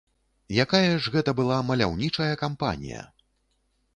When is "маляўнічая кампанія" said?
1.69-3.01